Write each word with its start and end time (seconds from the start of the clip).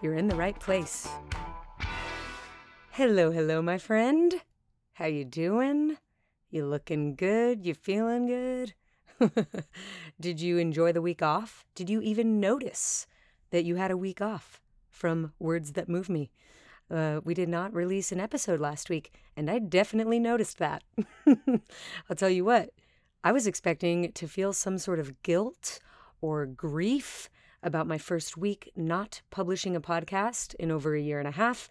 you're 0.00 0.14
in 0.14 0.28
the 0.28 0.36
right 0.36 0.58
place. 0.58 1.08
Hello, 2.90 3.30
hello, 3.30 3.60
my 3.60 3.78
friend. 3.78 4.34
How 4.94 5.06
you 5.06 5.24
doing? 5.24 5.98
You 6.50 6.66
looking 6.66 7.14
good? 7.14 7.66
You 7.66 7.74
feeling 7.74 8.26
good? 8.26 8.74
Did 10.20 10.40
you 10.40 10.58
enjoy 10.58 10.92
the 10.92 11.02
week 11.02 11.22
off? 11.22 11.64
Did 11.74 11.90
you 11.90 12.00
even 12.00 12.40
notice 12.40 13.06
that 13.50 13.64
you 13.64 13.76
had 13.76 13.90
a 13.90 13.96
week 13.96 14.20
off 14.20 14.60
from 14.90 15.32
Words 15.38 15.72
That 15.72 15.88
Move 15.88 16.08
Me? 16.08 16.30
Uh, 16.90 17.20
we 17.24 17.34
did 17.34 17.48
not 17.48 17.74
release 17.74 18.12
an 18.12 18.20
episode 18.20 18.60
last 18.60 18.88
week, 18.88 19.12
and 19.36 19.50
I 19.50 19.58
definitely 19.58 20.20
noticed 20.20 20.58
that. 20.58 20.84
I'll 21.26 22.16
tell 22.16 22.30
you 22.30 22.44
what, 22.44 22.70
I 23.24 23.32
was 23.32 23.46
expecting 23.46 24.12
to 24.12 24.28
feel 24.28 24.52
some 24.52 24.78
sort 24.78 25.00
of 25.00 25.22
guilt 25.22 25.80
or 26.20 26.46
grief 26.46 27.28
about 27.62 27.86
my 27.86 27.98
first 27.98 28.36
week 28.36 28.72
not 28.76 29.22
publishing 29.30 29.74
a 29.76 29.80
podcast 29.80 30.54
in 30.56 30.70
over 30.70 30.94
a 30.94 31.00
year 31.00 31.18
and 31.18 31.28
a 31.28 31.32
half. 31.32 31.68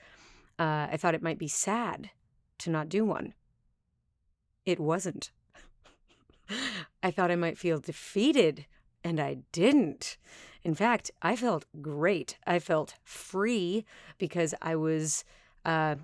Uh, 0.58 0.88
I 0.92 0.98
thought 0.98 1.16
it 1.16 1.24
might 1.24 1.40
be 1.40 1.48
sad 1.48 2.12
to 2.60 2.70
not 2.70 2.90
do 2.90 3.06
one. 3.06 3.34
It 4.66 4.80
wasn't. 4.80 5.32
I 7.04 7.12
thought 7.12 7.32
I 7.32 7.36
might 7.36 7.58
feel 7.58 7.80
defeated, 7.80 8.66
and 9.04 9.20
I 9.20 9.38
didn't. 9.52 10.18
In 10.64 10.74
fact, 10.74 11.12
I 11.22 11.36
felt 11.36 11.66
great. 11.82 12.38
I 12.48 12.60
felt 12.60 12.96
free 13.04 13.86
because 14.18 14.56
I 14.62 14.76
was, 14.76 15.24
uh, 15.64 15.96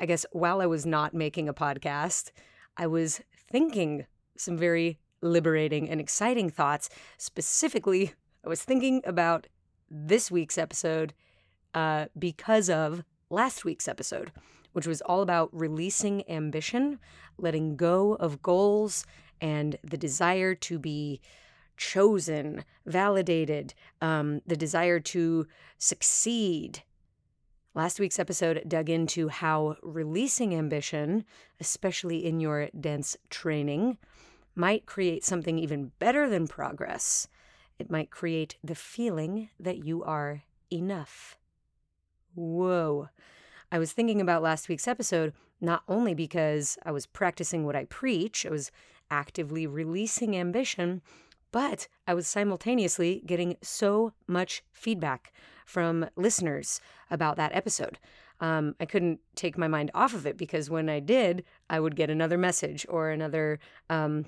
I 0.00 0.06
guess, 0.06 0.24
while 0.32 0.60
I 0.60 0.66
was 0.66 0.86
not 0.86 1.14
making 1.14 1.48
a 1.48 1.54
podcast, 1.54 2.30
I 2.76 2.86
was 2.86 3.20
thinking 3.50 4.06
some 4.36 4.56
very 4.56 4.98
liberating 5.20 5.88
and 5.88 6.00
exciting 6.00 6.50
thoughts. 6.50 6.88
Specifically, 7.18 8.12
I 8.44 8.48
was 8.48 8.62
thinking 8.62 9.00
about 9.06 9.46
this 9.90 10.30
week's 10.30 10.58
episode 10.58 11.14
uh, 11.72 12.06
because 12.18 12.68
of 12.68 13.02
last 13.30 13.64
week's 13.64 13.88
episode, 13.88 14.32
which 14.72 14.86
was 14.86 15.00
all 15.00 15.22
about 15.22 15.48
releasing 15.52 16.28
ambition, 16.28 16.98
letting 17.38 17.76
go 17.76 18.16
of 18.16 18.42
goals, 18.42 19.06
and 19.40 19.78
the 19.82 19.96
desire 19.96 20.54
to 20.56 20.78
be 20.78 21.22
chosen, 21.78 22.64
validated, 22.84 23.72
um, 24.02 24.42
the 24.46 24.56
desire 24.56 25.00
to 25.00 25.46
succeed. 25.78 26.82
Last 27.74 27.98
week's 27.98 28.18
episode 28.18 28.62
dug 28.68 28.90
into 28.90 29.28
how 29.28 29.76
releasing 29.82 30.54
ambition, 30.54 31.24
especially 31.60 32.26
in 32.26 32.40
your 32.40 32.68
dance 32.78 33.16
training, 33.30 33.96
might 34.54 34.84
create 34.84 35.24
something 35.24 35.58
even 35.58 35.92
better 35.98 36.28
than 36.28 36.46
progress. 36.46 37.26
It 37.78 37.90
might 37.90 38.10
create 38.10 38.56
the 38.62 38.74
feeling 38.74 39.50
that 39.58 39.84
you 39.84 40.02
are 40.04 40.42
enough. 40.72 41.38
Whoa. 42.34 43.08
I 43.70 43.78
was 43.78 43.92
thinking 43.92 44.20
about 44.20 44.42
last 44.42 44.68
week's 44.68 44.88
episode 44.88 45.32
not 45.60 45.82
only 45.88 46.14
because 46.14 46.78
I 46.84 46.92
was 46.92 47.06
practicing 47.06 47.64
what 47.64 47.76
I 47.76 47.84
preach, 47.84 48.44
I 48.44 48.50
was 48.50 48.70
actively 49.10 49.66
releasing 49.66 50.36
ambition, 50.36 51.02
but 51.52 51.88
I 52.06 52.14
was 52.14 52.26
simultaneously 52.26 53.22
getting 53.26 53.56
so 53.62 54.12
much 54.26 54.62
feedback 54.72 55.32
from 55.64 56.06
listeners 56.16 56.80
about 57.10 57.36
that 57.36 57.54
episode. 57.54 57.98
Um, 58.40 58.74
I 58.80 58.84
couldn't 58.84 59.20
take 59.36 59.56
my 59.56 59.68
mind 59.68 59.90
off 59.94 60.14
of 60.14 60.26
it 60.26 60.36
because 60.36 60.68
when 60.68 60.88
I 60.88 61.00
did, 61.00 61.44
I 61.70 61.80
would 61.80 61.96
get 61.96 62.10
another 62.10 62.36
message 62.36 62.84
or 62.88 63.10
another 63.10 63.60
um, 63.88 64.26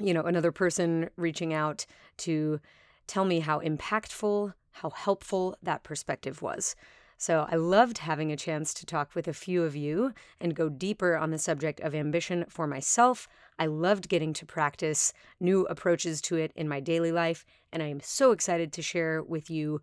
you 0.00 0.12
know, 0.12 0.22
another 0.22 0.52
person 0.52 1.10
reaching 1.16 1.52
out 1.52 1.86
to 2.18 2.60
tell 3.06 3.24
me 3.24 3.40
how 3.40 3.60
impactful, 3.60 4.52
how 4.72 4.90
helpful 4.90 5.56
that 5.62 5.82
perspective 5.82 6.42
was. 6.42 6.76
So 7.18 7.46
I 7.50 7.56
loved 7.56 7.98
having 7.98 8.30
a 8.30 8.36
chance 8.36 8.74
to 8.74 8.84
talk 8.84 9.14
with 9.14 9.26
a 9.26 9.32
few 9.32 9.62
of 9.62 9.74
you 9.74 10.12
and 10.38 10.54
go 10.54 10.68
deeper 10.68 11.16
on 11.16 11.30
the 11.30 11.38
subject 11.38 11.80
of 11.80 11.94
ambition 11.94 12.44
for 12.48 12.66
myself. 12.66 13.26
I 13.58 13.66
loved 13.66 14.10
getting 14.10 14.34
to 14.34 14.44
practice 14.44 15.14
new 15.40 15.64
approaches 15.66 16.20
to 16.22 16.36
it 16.36 16.52
in 16.54 16.68
my 16.68 16.80
daily 16.80 17.12
life, 17.12 17.46
and 17.72 17.82
I 17.82 17.86
am 17.86 18.00
so 18.00 18.32
excited 18.32 18.70
to 18.74 18.82
share 18.82 19.22
with 19.22 19.48
you 19.48 19.80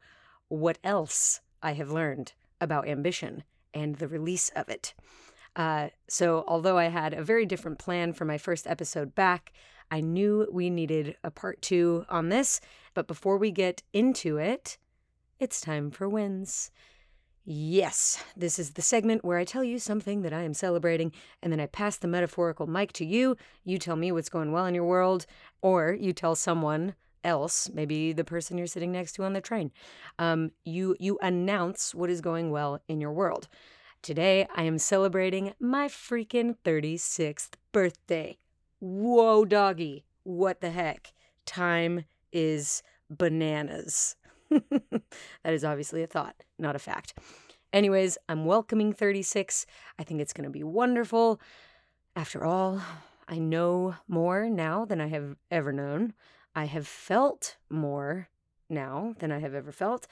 what 0.48 0.78
else 0.84 1.42
I 1.64 1.74
have 1.74 1.90
learned 1.90 2.34
about 2.62 2.88
ambition 2.88 3.44
and 3.74 3.96
the 3.96 4.08
release 4.08 4.50
of 4.50 4.70
it. 4.70 4.94
Uh, 5.56 5.90
so, 6.08 6.44
although 6.48 6.78
I 6.78 6.86
had 6.86 7.14
a 7.14 7.24
very 7.24 7.46
different 7.46 7.80
plan 7.80 8.14
for 8.14 8.26
my 8.26 8.38
first 8.38 8.68
episode 8.68 9.16
back, 9.16 9.52
I 9.92 10.02
knew 10.02 10.48
we 10.52 10.70
needed 10.70 11.18
a 11.24 11.32
part 11.32 11.62
two 11.62 12.06
on 12.10 12.30
this, 12.30 12.60
but 12.94 13.08
before 13.08 13.38
we 13.38 13.52
get 13.52 13.84
into 13.94 14.38
it, 14.38 14.78
it's 15.40 15.62
time 15.62 15.92
for 15.92 16.08
wins. 16.08 16.72
Yes, 17.46 18.24
this 18.38 18.58
is 18.58 18.72
the 18.72 18.82
segment 18.82 19.26
where 19.26 19.38
I 19.38 19.44
tell 19.44 19.66
you 19.66 19.78
something 19.78 20.22
that 20.22 20.32
I 20.32 20.44
am 20.44 20.54
celebrating, 20.54 21.12
and 21.42 21.52
then 21.52 21.60
I 21.60 21.66
pass 21.66 21.98
the 21.98 22.08
metaphorical 22.08 22.68
mic 22.68 22.94
to 22.94 23.06
you. 23.06 23.36
You 23.66 23.78
tell 23.78 23.98
me 23.98 24.14
what's 24.14 24.30
going 24.30 24.54
well 24.54 24.66
in 24.66 24.74
your 24.74 24.86
world, 24.86 25.26
or 25.62 25.94
you 25.94 26.14
tell 26.14 26.36
someone 26.36 26.96
else, 27.24 27.70
maybe 27.74 28.14
the 28.14 28.24
person 28.24 28.58
you're 28.58 28.68
sitting 28.68 28.92
next 28.92 29.14
to 29.14 29.24
on 29.24 29.34
the 29.34 29.42
train. 29.42 29.72
Um, 30.20 30.52
you 30.64 30.96
you 31.00 31.18
announce 31.22 31.94
what 31.94 32.10
is 32.10 32.22
going 32.22 32.52
well 32.52 32.82
in 32.88 33.02
your 33.02 33.12
world. 33.12 33.48
Today, 34.02 34.48
I 34.56 34.64
am 34.64 34.78
celebrating 34.78 35.54
my 35.60 35.88
freaking 35.88 36.58
36th 36.66 37.52
birthday. 37.72 38.38
Whoa, 38.86 39.46
doggy. 39.46 40.04
What 40.24 40.60
the 40.60 40.70
heck? 40.70 41.14
Time 41.46 42.04
is 42.34 42.84
bananas. 43.10 44.18
that 44.50 45.54
is 45.54 45.64
obviously 45.64 46.04
a 46.04 46.08
thought, 46.08 46.44
not 46.60 46.76
a 46.76 46.80
fact. 46.80 47.18
Anyways, 47.72 48.18
I'm 48.28 48.44
welcoming 48.44 48.92
36. 48.92 49.66
I 49.98 50.04
think 50.04 50.20
it's 50.20 50.34
going 50.34 50.44
to 50.44 50.50
be 50.50 50.66
wonderful. 50.66 51.40
After 52.14 52.44
all, 52.44 52.82
I 53.26 53.40
know 53.40 53.96
more 54.10 54.50
now 54.50 54.84
than 54.84 55.00
I 55.00 55.08
have 55.08 55.38
ever 55.50 55.72
known. 55.72 56.14
I 56.54 56.66
have 56.66 56.86
felt 56.86 57.56
more 57.70 58.28
now 58.70 59.16
than 59.20 59.32
I 59.32 59.40
have 59.40 59.54
ever 59.54 59.72
felt. 59.72 60.08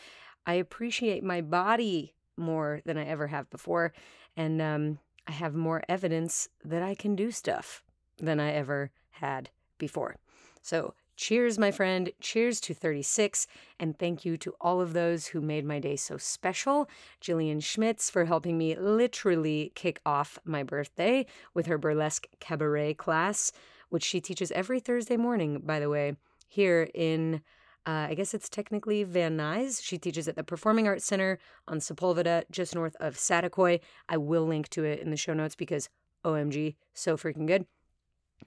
I 0.45 0.53
appreciate 0.53 1.25
my 1.25 1.41
body 1.41 2.13
more 2.37 2.79
than 2.85 2.97
I 2.97 3.03
ever 3.03 3.27
have 3.27 3.49
before. 3.49 3.91
And 4.37 4.61
um, 4.61 4.99
I 5.27 5.33
have 5.33 5.55
more 5.55 5.83
evidence 5.89 6.47
that 6.63 6.81
I 6.81 6.95
can 6.95 7.17
do 7.17 7.31
stuff 7.31 7.83
than 8.17 8.39
I 8.39 8.51
ever 8.51 8.91
had 9.11 9.49
before. 9.77 10.17
So, 10.61 10.93
cheers, 11.15 11.59
my 11.59 11.71
friend. 11.71 12.11
Cheers 12.19 12.59
to 12.61 12.73
36. 12.73 13.47
And 13.79 13.97
thank 13.97 14.25
you 14.25 14.37
to 14.37 14.53
all 14.61 14.81
of 14.81 14.93
those 14.93 15.27
who 15.27 15.41
made 15.41 15.65
my 15.65 15.79
day 15.79 15.95
so 15.95 16.17
special. 16.17 16.89
Jillian 17.21 17.63
Schmitz 17.63 18.09
for 18.09 18.25
helping 18.25 18.57
me 18.57 18.75
literally 18.75 19.71
kick 19.75 20.01
off 20.05 20.39
my 20.45 20.63
birthday 20.63 21.25
with 21.53 21.65
her 21.67 21.77
burlesque 21.77 22.27
cabaret 22.39 22.95
class, 22.95 23.51
which 23.89 24.03
she 24.03 24.21
teaches 24.21 24.51
every 24.51 24.79
Thursday 24.79 25.17
morning, 25.17 25.61
by 25.63 25.79
the 25.79 25.89
way, 25.89 26.15
here 26.47 26.89
in. 26.93 27.41
Uh, 27.83 28.05
I 28.09 28.13
guess 28.13 28.35
it's 28.35 28.47
technically 28.47 29.03
Van 29.03 29.35
Nuys. 29.35 29.83
She 29.83 29.97
teaches 29.97 30.27
at 30.27 30.35
the 30.35 30.43
Performing 30.43 30.87
Arts 30.87 31.03
Center 31.03 31.39
on 31.67 31.79
Sepulveda, 31.79 32.43
just 32.51 32.75
north 32.75 32.95
of 32.99 33.15
Saticoy. 33.15 33.79
I 34.07 34.17
will 34.17 34.45
link 34.45 34.69
to 34.69 34.83
it 34.83 34.99
in 34.99 35.09
the 35.09 35.17
show 35.17 35.33
notes 35.33 35.55
because 35.55 35.89
OMG, 36.23 36.75
so 36.93 37.17
freaking 37.17 37.47
good. 37.47 37.65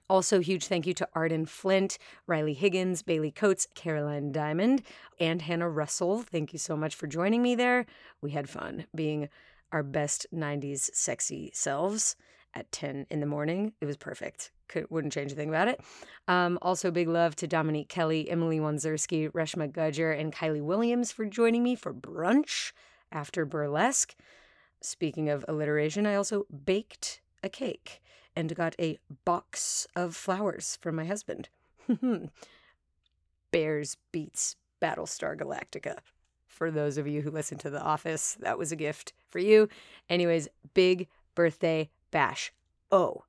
Also, 0.09 0.39
huge 0.39 0.67
thank 0.67 0.85
you 0.85 0.93
to 0.93 1.07
Arden 1.13 1.45
Flint, 1.45 1.97
Riley 2.27 2.53
Higgins, 2.53 3.01
Bailey 3.01 3.31
Coates, 3.31 3.67
Caroline 3.73 4.31
Diamond, 4.31 4.83
and 5.19 5.41
Hannah 5.41 5.69
Russell. 5.69 6.21
Thank 6.21 6.53
you 6.53 6.59
so 6.59 6.77
much 6.77 6.95
for 6.95 7.07
joining 7.07 7.41
me 7.41 7.55
there. 7.55 7.85
We 8.21 8.31
had 8.31 8.49
fun 8.49 8.85
being 8.93 9.29
our 9.71 9.83
best 9.83 10.27
90s 10.33 10.89
sexy 10.93 11.51
selves 11.53 12.15
at 12.53 12.71
10 12.71 13.07
in 13.09 13.19
the 13.19 13.25
morning. 13.25 13.73
It 13.81 13.85
was 13.85 13.97
perfect. 13.97 14.51
Could, 14.67 14.89
wouldn't 14.89 15.13
change 15.13 15.31
a 15.31 15.35
thing 15.35 15.49
about 15.49 15.67
it. 15.67 15.81
Um, 16.27 16.57
also, 16.61 16.91
big 16.91 17.07
love 17.07 17.35
to 17.37 17.47
Dominique 17.47 17.89
Kelly, 17.89 18.29
Emily 18.29 18.59
Wanzerski, 18.59 19.31
Reshma 19.31 19.71
Gudger, 19.71 20.17
and 20.17 20.33
Kylie 20.33 20.61
Williams 20.61 21.11
for 21.11 21.25
joining 21.25 21.63
me 21.63 21.75
for 21.75 21.93
brunch 21.93 22.71
after 23.11 23.45
burlesque. 23.45 24.15
Speaking 24.81 25.29
of 25.29 25.45
alliteration, 25.47 26.05
I 26.05 26.15
also 26.15 26.45
baked 26.65 27.21
a 27.43 27.49
cake 27.49 28.01
and 28.35 28.55
got 28.55 28.75
a 28.79 28.97
box 29.23 29.87
of 29.95 30.15
flowers 30.15 30.77
from 30.81 30.95
my 30.95 31.05
husband. 31.05 31.49
Bears 33.51 33.97
beets 34.11 34.55
Battlestar 34.81 35.37
Galactica. 35.37 35.97
for 36.47 36.71
those 36.71 36.97
of 36.97 37.07
you 37.07 37.21
who 37.21 37.31
listen 37.31 37.57
to 37.59 37.69
The 37.69 37.81
Office, 37.81 38.37
that 38.39 38.57
was 38.57 38.71
a 38.71 38.75
gift 38.77 39.13
for 39.27 39.39
you. 39.39 39.67
Anyways, 40.09 40.47
big 40.73 41.07
birthday 41.35 41.89
bash. 42.11 42.53
Oh, 42.91 43.23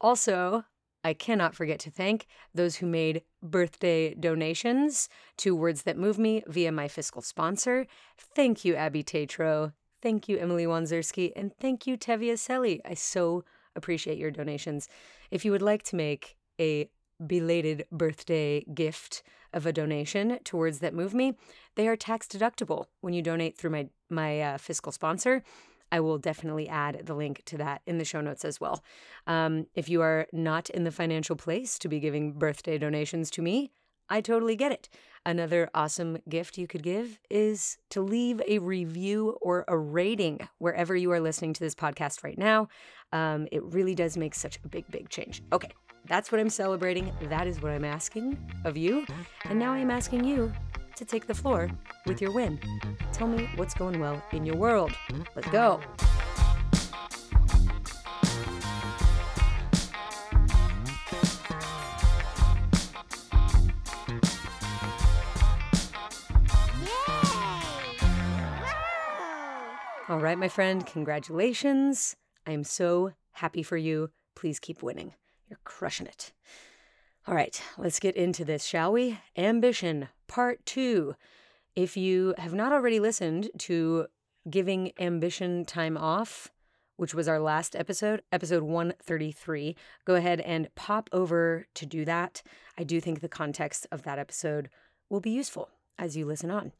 also, 0.00 0.64
I 1.04 1.14
cannot 1.14 1.54
forget 1.54 1.78
to 1.80 1.90
thank 1.90 2.26
those 2.54 2.76
who 2.76 2.86
made 2.86 3.22
birthday 3.42 4.14
donations 4.14 5.08
to 5.38 5.54
Words 5.54 5.82
That 5.82 5.96
Move 5.96 6.18
Me 6.18 6.42
via 6.46 6.72
my 6.72 6.88
fiscal 6.88 7.22
sponsor. 7.22 7.86
Thank 8.16 8.64
you, 8.64 8.74
Abby 8.74 9.02
Tatro. 9.02 9.72
Thank 10.00 10.28
you, 10.28 10.38
Emily 10.38 10.64
Wanzerski. 10.64 11.32
And 11.36 11.54
thank 11.56 11.86
you, 11.86 11.96
Tevia 11.96 12.34
Selly. 12.34 12.80
I 12.84 12.94
so 12.94 13.44
appreciate 13.76 14.18
your 14.18 14.30
donations. 14.30 14.88
If 15.30 15.44
you 15.44 15.52
would 15.52 15.62
like 15.62 15.82
to 15.84 15.96
make 15.96 16.36
a 16.60 16.88
belated 17.24 17.86
birthday 17.92 18.64
gift 18.74 19.22
of 19.52 19.66
a 19.66 19.72
donation 19.72 20.38
towards 20.44 20.78
That 20.78 20.94
Move 20.94 21.14
Me, 21.14 21.34
they 21.74 21.86
are 21.88 21.96
tax 21.96 22.26
deductible 22.26 22.86
when 23.00 23.14
you 23.14 23.22
donate 23.22 23.56
through 23.56 23.70
my, 23.70 23.88
my 24.08 24.40
uh, 24.40 24.58
fiscal 24.58 24.92
sponsor. 24.92 25.42
I 25.90 26.00
will 26.00 26.16
definitely 26.16 26.68
add 26.68 27.02
the 27.04 27.14
link 27.14 27.42
to 27.46 27.58
that 27.58 27.82
in 27.86 27.98
the 27.98 28.04
show 28.04 28.22
notes 28.22 28.46
as 28.46 28.58
well. 28.58 28.82
Um, 29.26 29.66
if 29.74 29.90
you 29.90 30.00
are 30.00 30.26
not 30.32 30.70
in 30.70 30.84
the 30.84 30.90
financial 30.90 31.36
place 31.36 31.78
to 31.80 31.88
be 31.88 32.00
giving 32.00 32.32
birthday 32.32 32.78
donations 32.78 33.30
to 33.32 33.42
me, 33.42 33.72
I 34.08 34.20
totally 34.20 34.56
get 34.56 34.72
it. 34.72 34.88
Another 35.24 35.70
awesome 35.72 36.18
gift 36.28 36.58
you 36.58 36.66
could 36.66 36.82
give 36.82 37.18
is 37.30 37.78
to 37.90 38.00
leave 38.00 38.42
a 38.48 38.58
review 38.58 39.36
or 39.40 39.64
a 39.68 39.78
rating 39.78 40.40
wherever 40.58 40.96
you 40.96 41.12
are 41.12 41.20
listening 41.20 41.52
to 41.52 41.60
this 41.60 41.74
podcast 41.74 42.24
right 42.24 42.36
now. 42.36 42.68
Um, 43.12 43.46
it 43.52 43.62
really 43.62 43.94
does 43.94 44.16
make 44.16 44.34
such 44.34 44.58
a 44.64 44.68
big, 44.68 44.90
big 44.90 45.08
change. 45.10 45.42
Okay, 45.52 45.70
that's 46.06 46.32
what 46.32 46.40
I'm 46.40 46.50
celebrating. 46.50 47.12
That 47.28 47.46
is 47.46 47.62
what 47.62 47.70
I'm 47.70 47.84
asking 47.84 48.36
of 48.64 48.76
you. 48.76 49.06
And 49.44 49.58
now 49.58 49.72
I'm 49.72 49.90
asking 49.90 50.24
you 50.24 50.52
to 50.96 51.04
take 51.04 51.26
the 51.26 51.34
floor 51.34 51.70
with 52.06 52.20
your 52.20 52.32
win. 52.32 52.58
Tell 53.12 53.28
me 53.28 53.48
what's 53.56 53.74
going 53.74 54.00
well 54.00 54.22
in 54.32 54.44
your 54.44 54.56
world. 54.56 54.92
Let's 55.36 55.48
go. 55.48 55.80
All 70.12 70.20
right, 70.20 70.36
my 70.36 70.48
friend, 70.48 70.86
congratulations. 70.86 72.16
I 72.46 72.50
am 72.50 72.64
so 72.64 73.14
happy 73.30 73.62
for 73.62 73.78
you. 73.78 74.10
Please 74.34 74.60
keep 74.60 74.82
winning. 74.82 75.14
You're 75.48 75.58
crushing 75.64 76.06
it. 76.06 76.34
All 77.26 77.34
right, 77.34 77.62
let's 77.78 77.98
get 77.98 78.14
into 78.14 78.44
this, 78.44 78.62
shall 78.62 78.92
we? 78.92 79.18
Ambition, 79.38 80.10
part 80.26 80.66
two. 80.66 81.14
If 81.74 81.96
you 81.96 82.34
have 82.36 82.52
not 82.52 82.74
already 82.74 83.00
listened 83.00 83.48
to 83.60 84.04
Giving 84.50 84.92
Ambition 85.00 85.64
Time 85.64 85.96
Off, 85.96 86.52
which 86.96 87.14
was 87.14 87.26
our 87.26 87.40
last 87.40 87.74
episode, 87.74 88.20
episode 88.30 88.64
133, 88.64 89.74
go 90.04 90.14
ahead 90.16 90.40
and 90.40 90.68
pop 90.74 91.08
over 91.10 91.64
to 91.72 91.86
do 91.86 92.04
that. 92.04 92.42
I 92.76 92.84
do 92.84 93.00
think 93.00 93.22
the 93.22 93.30
context 93.30 93.86
of 93.90 94.02
that 94.02 94.18
episode 94.18 94.68
will 95.08 95.20
be 95.20 95.30
useful 95.30 95.70
as 95.98 96.18
you 96.18 96.26
listen 96.26 96.50
on. 96.50 96.72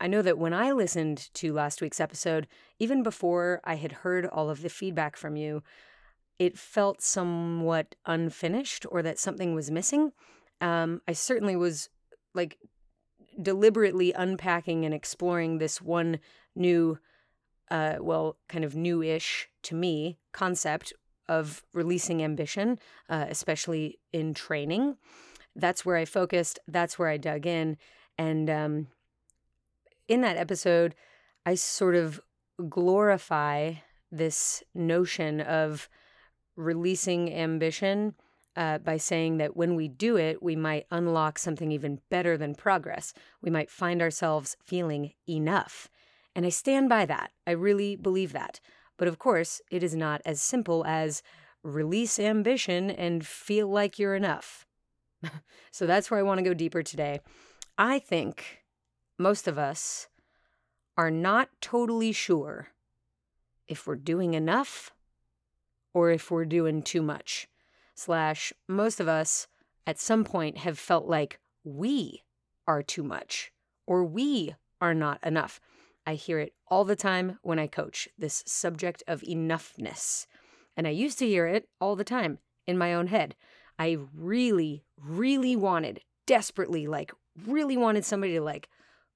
I 0.00 0.06
know 0.06 0.22
that 0.22 0.38
when 0.38 0.54
I 0.54 0.72
listened 0.72 1.28
to 1.34 1.52
last 1.52 1.80
week's 1.80 2.00
episode, 2.00 2.46
even 2.78 3.02
before 3.02 3.60
I 3.64 3.74
had 3.74 3.92
heard 3.92 4.26
all 4.26 4.48
of 4.48 4.62
the 4.62 4.68
feedback 4.68 5.16
from 5.16 5.36
you, 5.36 5.62
it 6.38 6.56
felt 6.56 7.02
somewhat 7.02 7.96
unfinished 8.06 8.86
or 8.90 9.02
that 9.02 9.18
something 9.18 9.54
was 9.54 9.70
missing. 9.70 10.12
Um, 10.60 11.02
I 11.08 11.12
certainly 11.12 11.56
was 11.56 11.88
like 12.32 12.58
deliberately 13.40 14.12
unpacking 14.12 14.84
and 14.84 14.94
exploring 14.94 15.58
this 15.58 15.80
one 15.80 16.20
new, 16.54 16.98
uh, 17.70 17.96
well, 18.00 18.36
kind 18.48 18.64
of 18.64 18.76
new 18.76 19.02
ish 19.02 19.48
to 19.64 19.74
me 19.74 20.18
concept 20.32 20.92
of 21.28 21.62
releasing 21.72 22.22
ambition, 22.22 22.78
uh, 23.08 23.26
especially 23.28 23.98
in 24.12 24.32
training. 24.32 24.96
That's 25.54 25.84
where 25.84 25.96
I 25.96 26.04
focused, 26.04 26.58
that's 26.68 26.98
where 26.98 27.08
I 27.08 27.16
dug 27.16 27.46
in. 27.46 27.76
And 28.16 28.48
um, 28.48 28.86
in 30.08 30.22
that 30.22 30.36
episode, 30.36 30.94
I 31.46 31.54
sort 31.54 31.94
of 31.94 32.20
glorify 32.68 33.74
this 34.10 34.62
notion 34.74 35.40
of 35.40 35.88
releasing 36.56 37.32
ambition 37.32 38.14
uh, 38.56 38.78
by 38.78 38.96
saying 38.96 39.36
that 39.38 39.56
when 39.56 39.76
we 39.76 39.86
do 39.86 40.16
it, 40.16 40.42
we 40.42 40.56
might 40.56 40.86
unlock 40.90 41.38
something 41.38 41.70
even 41.70 42.00
better 42.10 42.36
than 42.36 42.54
progress. 42.56 43.14
We 43.40 43.50
might 43.50 43.70
find 43.70 44.02
ourselves 44.02 44.56
feeling 44.64 45.12
enough. 45.28 45.88
And 46.34 46.44
I 46.44 46.48
stand 46.48 46.88
by 46.88 47.06
that. 47.06 47.30
I 47.46 47.52
really 47.52 47.94
believe 47.94 48.32
that. 48.32 48.58
But 48.96 49.06
of 49.06 49.18
course, 49.18 49.60
it 49.70 49.84
is 49.84 49.94
not 49.94 50.20
as 50.24 50.42
simple 50.42 50.84
as 50.86 51.22
release 51.62 52.18
ambition 52.18 52.90
and 52.90 53.24
feel 53.24 53.68
like 53.68 53.98
you're 53.98 54.16
enough. 54.16 54.66
so 55.70 55.86
that's 55.86 56.10
where 56.10 56.18
I 56.18 56.24
want 56.24 56.38
to 56.38 56.44
go 56.44 56.54
deeper 56.54 56.82
today. 56.82 57.20
I 57.76 58.00
think 58.00 58.64
most 59.18 59.48
of 59.48 59.58
us 59.58 60.08
are 60.96 61.10
not 61.10 61.48
totally 61.60 62.12
sure 62.12 62.68
if 63.66 63.86
we're 63.86 63.96
doing 63.96 64.34
enough 64.34 64.92
or 65.92 66.10
if 66.10 66.30
we're 66.30 66.44
doing 66.44 66.82
too 66.82 67.02
much. 67.02 67.48
Slash, 67.94 68.52
most 68.68 69.00
of 69.00 69.08
us 69.08 69.48
at 69.86 69.98
some 69.98 70.24
point 70.24 70.58
have 70.58 70.78
felt 70.78 71.06
like 71.06 71.40
we 71.64 72.22
are 72.66 72.82
too 72.82 73.02
much 73.02 73.52
or 73.86 74.04
we 74.04 74.54
are 74.80 74.94
not 74.94 75.18
enough. 75.24 75.60
I 76.06 76.14
hear 76.14 76.38
it 76.38 76.54
all 76.68 76.84
the 76.84 76.96
time 76.96 77.38
when 77.42 77.58
I 77.58 77.66
coach 77.66 78.08
this 78.16 78.42
subject 78.46 79.02
of 79.06 79.20
enoughness. 79.22 80.26
And 80.76 80.86
I 80.86 80.90
used 80.90 81.18
to 81.18 81.26
hear 81.26 81.46
it 81.46 81.68
all 81.80 81.96
the 81.96 82.04
time 82.04 82.38
in 82.66 82.78
my 82.78 82.94
own 82.94 83.08
head. 83.08 83.34
I 83.78 83.98
really, 84.14 84.84
really 84.96 85.56
wanted, 85.56 86.00
desperately, 86.26 86.86
like, 86.86 87.12
really 87.46 87.76
wanted 87.76 88.04
somebody 88.04 88.34
to 88.34 88.40
like 88.40 88.68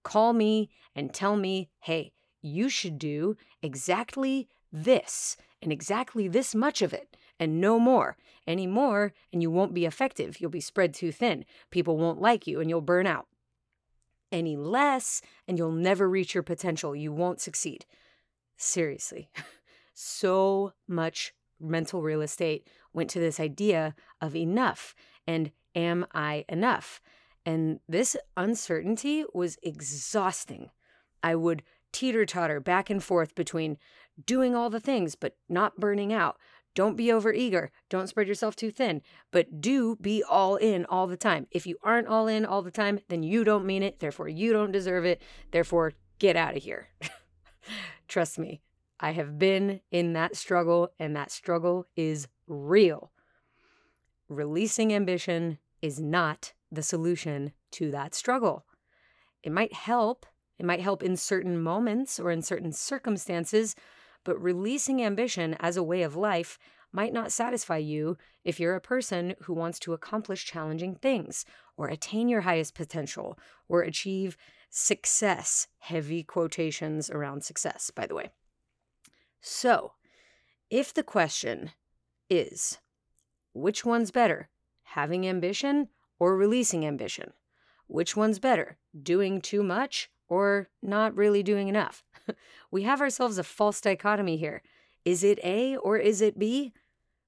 call 0.03 0.33
me 0.33 0.71
and 0.95 1.13
tell 1.13 1.37
me, 1.37 1.71
hey, 1.81 2.13
you 2.41 2.69
should 2.69 2.99
do 2.99 3.37
exactly 3.63 4.49
this 4.73 5.37
and 5.61 5.73
exactly 5.73 6.29
this 6.29 6.55
much 6.55 6.83
of 6.83 6.93
it 6.93 7.17
and 7.39 7.61
no 7.61 7.79
more. 7.79 8.17
Any 8.47 8.67
more, 8.67 9.13
and 9.33 9.41
you 9.41 9.51
won't 9.51 9.75
be 9.75 9.87
effective. 9.87 10.41
You'll 10.41 10.51
be 10.51 10.61
spread 10.61 10.95
too 10.95 11.13
thin. 11.13 11.45
People 11.71 11.97
won't 11.97 12.21
like 12.21 12.47
you 12.47 12.61
and 12.61 12.69
you'll 12.69 12.81
burn 12.81 13.07
out. 13.07 13.27
Any 14.33 14.57
less, 14.57 15.21
and 15.47 15.59
you'll 15.59 15.71
never 15.73 16.09
reach 16.09 16.35
your 16.35 16.43
potential. 16.43 16.97
You 16.97 17.13
won't 17.13 17.41
succeed. 17.41 17.85
Seriously. 18.57 19.29
so 19.95 20.73
much 20.89 21.35
mental 21.61 22.03
real 22.03 22.23
estate 22.23 22.67
went 22.93 23.11
to 23.11 23.21
this 23.21 23.39
idea 23.39 23.95
of 24.21 24.35
enough 24.35 24.95
and 25.27 25.53
am 25.75 26.07
I 26.13 26.45
enough? 26.49 27.01
And 27.45 27.81
this 27.89 28.17
uncertainty 28.37 29.25
was 29.35 29.59
exhausting. 29.63 30.71
I 31.23 31.35
would 31.35 31.63
teeter 31.93 32.25
totter 32.25 32.61
back 32.61 32.91
and 32.91 33.03
forth 33.03 33.35
between 33.35 33.79
doing 34.25 34.55
all 34.55 34.71
the 34.71 34.81
things 34.81 35.15
but 35.15 35.37
not 35.49 35.79
burning 35.79 36.13
out. 36.13 36.39
Don't 36.75 36.97
be 36.97 37.13
over 37.13 37.33
eager. 37.33 37.71
Don't 37.91 38.09
spread 38.09 38.29
yourself 38.29 38.57
too 38.57 38.71
thin, 38.71 39.03
but 39.31 39.61
do 39.61 39.97
be 39.97 40.23
all 40.23 40.57
in 40.57 40.87
all 40.87 41.07
the 41.07 41.19
time. 41.19 41.47
If 41.51 41.67
you 41.67 41.77
aren't 41.83 42.09
all 42.09 42.27
in 42.27 42.47
all 42.47 42.63
the 42.63 42.71
time, 42.71 43.01
then 43.09 43.23
you 43.23 43.45
don't 43.45 43.67
mean 43.67 43.83
it. 43.83 44.01
Therefore, 44.01 44.29
you 44.29 44.53
don't 44.53 44.73
deserve 44.73 45.05
it. 45.05 45.21
Therefore, 45.51 45.93
get 46.19 46.35
out 46.35 46.57
of 46.57 46.63
here. 46.63 46.89
Trust 48.09 48.39
me, 48.39 48.63
I 48.99 49.13
have 49.13 49.39
been 49.39 49.81
in 49.91 50.15
that 50.15 50.35
struggle, 50.35 50.89
and 50.99 51.15
that 51.15 51.31
struggle 51.31 51.87
is 51.95 52.27
real. 52.47 53.13
Releasing 54.29 54.95
ambition 54.95 55.59
is 55.83 56.01
not 56.01 56.55
the 56.73 56.83
solution 56.83 57.53
to 57.73 57.91
that 57.91 58.15
struggle. 58.15 58.65
It 59.43 59.53
might 59.53 59.73
help, 59.73 60.27
it 60.59 60.65
might 60.67 60.81
help 60.81 61.03
in 61.03 61.17
certain 61.17 61.61
moments 61.61 62.19
or 62.19 62.31
in 62.31 62.43
certain 62.43 62.73
circumstances, 62.73 63.77
but 64.25 64.41
releasing 64.41 65.03
ambition 65.03 65.55
as 65.61 65.77
a 65.77 65.83
way 65.83 66.03
of 66.03 66.17
life 66.17 66.59
might 66.93 67.13
not 67.13 67.33
satisfy 67.33 67.79
you 67.79 68.17
if 68.45 68.61
you're 68.61 68.75
a 68.75 68.81
person 68.81 69.35
who 69.43 69.55
wants 69.55 69.79
to 69.81 69.93
accomplish 69.93 70.45
challenging 70.45 70.95
things 70.95 71.45
or 71.77 71.89
attain 71.89 72.29
your 72.29 72.43
highest 72.43 72.75
potential 72.75 73.39
or 73.69 73.83
achieve 73.83 74.37
success. 74.71 75.67
Heavy 75.79 76.23
quotations 76.23 77.11
around 77.11 77.45
success, 77.45 77.91
by 77.91 78.07
the 78.07 78.15
way. 78.15 78.31
So, 79.41 79.93
if 80.71 80.95
the 80.95 81.03
question 81.03 81.73
is, 82.31 82.79
which 83.53 83.85
one's 83.85 84.11
better, 84.11 84.49
having 84.83 85.27
ambition 85.27 85.89
or 86.23 86.37
releasing 86.37 86.87
ambition? 86.87 87.33
Which 87.89 88.17
one's 88.17 88.39
better, 88.39 88.79
doing 89.03 89.41
too 89.41 89.65
much 89.65 90.09
or 90.29 90.69
not 90.81 91.17
really 91.17 91.43
doing 91.43 91.67
enough? 91.67 92.05
we 92.71 92.85
have 92.85 93.01
ourselves 93.01 93.39
a 93.39 93.43
false 93.43 93.81
dichotomy 93.81 94.37
here. 94.37 94.63
Is 95.05 95.25
it 95.25 95.41
A 95.43 95.77
or 95.79 95.97
is 95.97 96.21
it 96.21 96.39
B? 96.39 96.73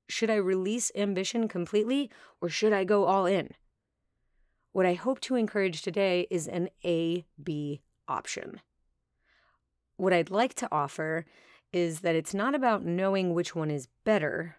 Should 0.08 0.30
I 0.30 0.36
release 0.36 0.92
ambition 0.94 1.48
completely 1.48 2.08
or 2.40 2.48
should 2.48 2.72
I 2.72 2.84
go 2.84 3.06
all 3.06 3.26
in? 3.26 3.48
What 4.70 4.86
I 4.86 4.94
hope 4.94 5.18
to 5.22 5.34
encourage 5.34 5.82
today 5.82 6.28
is 6.30 6.46
an 6.46 6.68
A 6.84 7.24
B 7.42 7.80
option. 8.06 8.60
what 9.96 10.12
I'd 10.12 10.30
like 10.30 10.54
to 10.54 10.68
offer 10.70 11.26
is 11.72 12.00
that 12.02 12.14
it's 12.14 12.32
not 12.32 12.54
about 12.54 12.84
knowing 12.84 13.34
which 13.34 13.56
one 13.56 13.72
is 13.72 13.88
better 14.04 14.56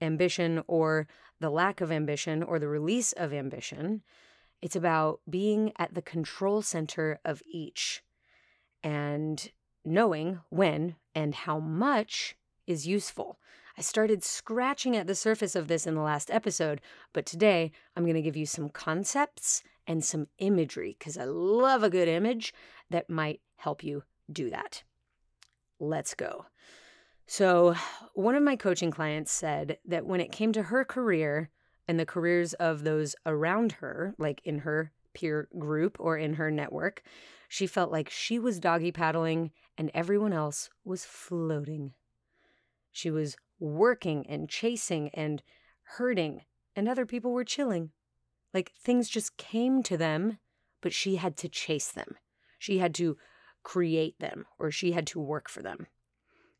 ambition 0.00 0.62
or 0.66 1.06
the 1.40 1.50
lack 1.50 1.80
of 1.80 1.92
ambition 1.92 2.42
or 2.42 2.58
the 2.58 2.68
release 2.68 3.12
of 3.12 3.32
ambition. 3.32 4.02
It's 4.62 4.76
about 4.76 5.20
being 5.28 5.72
at 5.78 5.94
the 5.94 6.02
control 6.02 6.62
center 6.62 7.20
of 7.24 7.42
each 7.46 8.02
and 8.82 9.50
knowing 9.84 10.40
when 10.48 10.96
and 11.14 11.34
how 11.34 11.58
much 11.58 12.36
is 12.66 12.86
useful. 12.86 13.38
I 13.76 13.82
started 13.82 14.22
scratching 14.22 14.96
at 14.96 15.06
the 15.06 15.14
surface 15.14 15.56
of 15.56 15.68
this 15.68 15.86
in 15.86 15.94
the 15.94 16.00
last 16.00 16.30
episode, 16.30 16.80
but 17.12 17.26
today 17.26 17.72
I'm 17.96 18.04
going 18.04 18.14
to 18.14 18.22
give 18.22 18.36
you 18.36 18.46
some 18.46 18.68
concepts 18.68 19.62
and 19.86 20.04
some 20.04 20.28
imagery 20.38 20.96
because 20.98 21.18
I 21.18 21.24
love 21.24 21.82
a 21.82 21.90
good 21.90 22.08
image 22.08 22.54
that 22.90 23.10
might 23.10 23.40
help 23.56 23.82
you 23.82 24.04
do 24.32 24.48
that. 24.50 24.82
Let's 25.80 26.14
go. 26.14 26.46
So, 27.26 27.74
one 28.12 28.34
of 28.34 28.42
my 28.42 28.56
coaching 28.56 28.90
clients 28.90 29.32
said 29.32 29.78
that 29.86 30.06
when 30.06 30.20
it 30.20 30.30
came 30.30 30.52
to 30.52 30.64
her 30.64 30.84
career 30.84 31.50
and 31.88 31.98
the 31.98 32.06
careers 32.06 32.52
of 32.54 32.84
those 32.84 33.16
around 33.24 33.72
her, 33.72 34.14
like 34.18 34.40
in 34.44 34.60
her 34.60 34.92
peer 35.14 35.48
group 35.58 35.96
or 35.98 36.18
in 36.18 36.34
her 36.34 36.50
network, 36.50 37.02
she 37.48 37.66
felt 37.66 37.90
like 37.90 38.10
she 38.10 38.38
was 38.38 38.60
doggy 38.60 38.92
paddling 38.92 39.52
and 39.78 39.90
everyone 39.94 40.32
else 40.32 40.68
was 40.84 41.04
floating. 41.04 41.94
She 42.92 43.10
was 43.10 43.36
working 43.58 44.26
and 44.28 44.48
chasing 44.48 45.08
and 45.14 45.42
hurting, 45.96 46.42
and 46.76 46.88
other 46.88 47.06
people 47.06 47.32
were 47.32 47.44
chilling. 47.44 47.90
Like 48.52 48.72
things 48.78 49.08
just 49.08 49.36
came 49.36 49.82
to 49.84 49.96
them, 49.96 50.38
but 50.80 50.92
she 50.92 51.16
had 51.16 51.36
to 51.38 51.48
chase 51.48 51.90
them. 51.90 52.16
She 52.58 52.78
had 52.78 52.94
to 52.96 53.16
create 53.62 54.18
them, 54.20 54.46
or 54.58 54.70
she 54.70 54.92
had 54.92 55.06
to 55.08 55.20
work 55.20 55.48
for 55.48 55.62
them. 55.62 55.86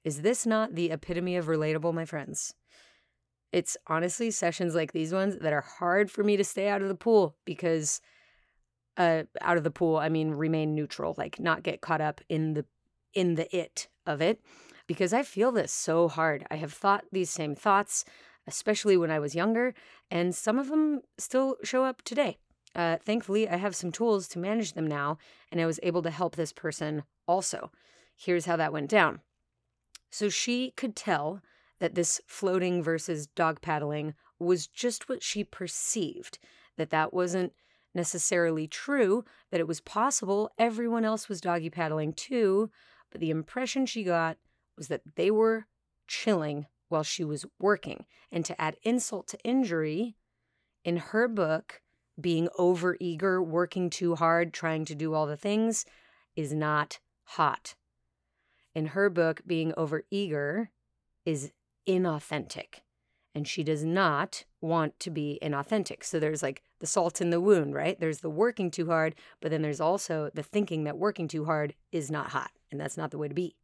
Is 0.04 0.20
this 0.20 0.44
not 0.44 0.75
the 0.75 0.90
epitome 0.90 1.37
of 1.37 1.46
relatable, 1.46 1.94
my 1.94 2.04
friends? 2.04 2.54
It's 3.52 3.76
honestly 3.87 4.30
sessions 4.30 4.75
like 4.75 4.92
these 4.92 5.12
ones 5.12 5.38
that 5.40 5.52
are 5.52 5.64
hard 5.78 6.11
for 6.11 6.23
me 6.23 6.37
to 6.37 6.44
stay 6.44 6.68
out 6.68 6.82
of 6.82 6.88
the 6.88 6.94
pool 6.94 7.37
because 7.44 8.00
uh 8.96 9.25
out 9.40 9.56
of 9.56 9.64
the 9.64 9.70
pool, 9.70 9.96
I 9.96 10.08
mean 10.08 10.32
remain 10.32 10.75
neutral, 10.75 11.14
like 11.16 11.40
not 11.40 11.62
get 11.62 11.80
caught 11.80 12.00
up 12.00 12.20
in 12.28 12.54
the 12.54 12.66
in 13.14 13.37
the 13.37 13.56
it 13.56 13.88
of 14.06 14.20
it 14.20 14.40
because 14.87 15.12
I 15.12 15.23
feel 15.23 15.52
this 15.52 15.73
so 15.73 16.08
hard. 16.08 16.46
I 16.50 16.56
have 16.56 16.73
thought 16.73 17.04
these 17.12 17.30
same 17.30 17.54
thoughts, 17.54 18.04
especially 18.46 18.96
when 18.96 19.11
I 19.11 19.18
was 19.18 19.34
younger, 19.34 19.75
and 20.11 20.34
some 20.34 20.58
of 20.58 20.68
them 20.68 21.00
still 21.16 21.56
show 21.62 21.84
up 21.84 22.02
today. 22.02 22.38
Uh, 22.75 22.96
thankfully, 22.96 23.49
I 23.49 23.56
have 23.56 23.76
some 23.76 23.92
tools 23.92 24.26
to 24.28 24.38
manage 24.38 24.73
them 24.73 24.87
now, 24.87 25.18
and 25.50 25.61
I 25.61 25.66
was 25.66 25.78
able 25.82 26.02
to 26.02 26.11
help 26.11 26.34
this 26.34 26.52
person 26.52 27.04
also. 27.26 27.70
Here's 28.16 28.46
how 28.46 28.56
that 28.56 28.73
went 28.73 28.90
down. 28.90 29.20
So 30.14 30.28
she 30.28 30.71
could 30.76 30.94
tell 30.94 31.40
that 31.80 31.97
this 31.97 32.21
floating 32.28 32.85
versus 32.85 33.26
dog 33.26 33.61
paddling 33.61 34.14
was 34.38 34.68
just 34.68 35.09
what 35.09 35.25
she 35.25 35.42
perceived, 35.42 36.38
that 36.76 36.90
that 36.90 37.12
wasn't 37.12 37.52
necessarily 37.97 38.68
true, 38.68 39.25
that 39.50 39.59
it 39.59 39.66
was 39.66 39.80
possible 39.80 40.52
everyone 40.56 41.04
else 41.04 41.28
was 41.28 41.40
doggy 41.40 41.68
paddling 41.68 42.12
too, 42.12 42.71
but 43.11 43.21
the 43.21 43.30
impression 43.30 43.87
she 43.87 44.04
got 44.04 44.37
was 44.76 44.87
that 44.87 45.02
they 45.16 45.33
were 45.33 45.66
chilling 46.06 46.66
while 46.88 47.02
she 47.02 47.25
was 47.25 47.44
working. 47.59 48.06
And 48.30 48.44
to 48.44 48.61
add 48.61 48.76
insult 48.85 49.26
to 49.30 49.38
injury, 49.42 50.14
in 50.85 50.99
her 50.99 51.26
book, 51.26 51.83
being 52.21 52.49
overeager, 52.56 53.44
working 53.44 53.90
too 53.90 54.14
hard, 54.14 54.54
trying 54.54 54.85
to 54.85 54.94
do 54.94 55.12
all 55.12 55.26
the 55.26 55.37
things 55.37 55.85
is 56.37 56.52
not 56.52 57.00
hot. 57.25 57.75
In 58.75 58.87
her 58.87 59.09
book, 59.09 59.43
being 59.47 59.73
overeager 59.73 60.69
is 61.25 61.52
inauthentic. 61.88 62.81
And 63.35 63.49
she 63.49 63.64
does 63.64 63.85
not 63.85 64.45
want 64.61 64.99
to 65.00 65.11
be 65.11 65.38
inauthentic. 65.43 66.04
So 66.04 66.21
there's 66.21 66.43
like 66.43 66.62
the 66.78 66.87
salt 66.87 67.21
in 67.21 67.31
the 67.31 67.40
wound, 67.40 67.75
right? 67.75 67.99
There's 67.99 68.21
the 68.21 68.31
working 68.31 68.71
too 68.71 68.87
hard, 68.87 69.14
but 69.40 69.50
then 69.50 69.62
there's 69.62 69.81
also 69.81 70.31
the 70.35 70.43
thinking 70.43 70.85
that 70.85 70.99
working 70.99 71.28
too 71.28 71.45
hard 71.45 71.75
is 71.90 72.11
not 72.11 72.31
hot. 72.31 72.52
And 72.71 72.81
that's 72.81 72.97
not 72.97 73.11
the 73.11 73.19
way 73.19 73.28
to 73.28 73.35
be. 73.35 73.57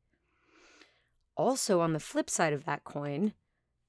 Also, 1.37 1.81
on 1.81 1.93
the 1.93 2.01
flip 2.01 2.29
side 2.29 2.53
of 2.53 2.65
that 2.65 2.85
coin, 2.85 3.33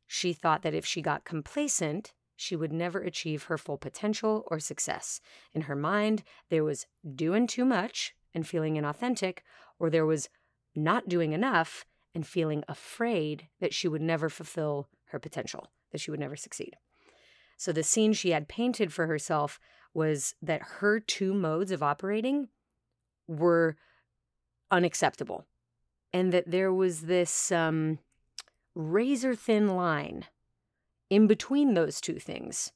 she 0.08 0.34
thought 0.34 0.62
that 0.62 0.74
if 0.74 0.86
she 0.86 1.02
got 1.02 1.26
complacent, 1.26 2.14
she 2.36 2.56
would 2.56 2.72
never 2.72 3.00
achieve 3.00 3.44
her 3.44 3.58
full 3.58 3.78
potential 3.78 4.46
or 4.48 4.60
success. 4.60 5.20
In 5.54 5.62
her 5.64 5.76
mind, 5.76 6.24
there 6.50 6.64
was 6.64 6.86
doing 7.16 7.48
too 7.48 7.66
much 7.66 8.16
and 8.34 8.48
feeling 8.48 8.76
inauthentic, 8.76 9.40
or 9.80 9.90
there 9.90 10.06
was 10.06 10.30
not 10.76 11.10
doing 11.10 11.34
enough 11.34 11.86
and 12.14 12.26
feeling 12.26 12.64
afraid 12.68 13.48
that 13.60 13.74
she 13.74 13.88
would 13.88 14.02
never 14.02 14.30
fulfill 14.30 14.90
her 15.06 15.20
potential, 15.20 15.68
that 15.92 16.00
she 16.02 16.12
would 16.12 16.20
never 16.20 16.36
succeed. 16.36 16.76
So 17.58 17.72
the 17.72 17.84
scene 17.84 18.14
she 18.14 18.32
had 18.32 18.48
painted 18.48 18.92
for 18.92 19.08
herself 19.08 19.60
was 19.94 20.36
that 20.42 20.62
her 20.80 21.00
two 21.00 21.34
modes 21.34 21.72
of 21.72 21.84
operating 21.84 22.48
were 23.28 23.78
unacceptable 24.70 25.46
and 26.14 26.32
that 26.32 26.50
there 26.50 26.74
was 26.74 27.02
this 27.02 27.52
um, 27.52 28.00
razor 28.76 29.36
thin 29.36 29.76
line 29.76 30.26
in 31.10 31.28
between 31.28 31.74
those 31.74 32.00
two 32.00 32.20
things, 32.20 32.72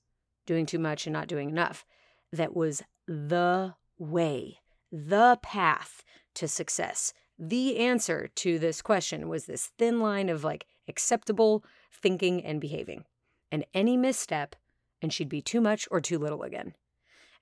doing 0.45 0.65
too 0.65 0.79
much 0.79 1.05
and 1.07 1.13
not 1.13 1.27
doing 1.27 1.49
enough, 1.49 1.85
that 2.31 2.55
was 2.55 2.83
the 3.07 3.73
way, 3.97 4.59
the 4.91 5.39
path 5.41 6.03
to 6.35 6.47
success. 6.47 7.13
The 7.37 7.77
answer 7.77 8.29
to 8.35 8.59
this 8.59 8.81
question 8.81 9.27
was 9.27 9.45
this 9.45 9.71
thin 9.77 9.99
line 9.99 10.29
of 10.29 10.43
like 10.43 10.65
acceptable 10.87 11.63
thinking 11.91 12.43
and 12.43 12.61
behaving. 12.61 13.05
And 13.51 13.65
any 13.73 13.97
misstep, 13.97 14.55
and 15.01 15.11
she'd 15.11 15.29
be 15.29 15.41
too 15.41 15.61
much 15.61 15.87
or 15.91 15.99
too 15.99 16.17
little 16.17 16.43
again. 16.43 16.73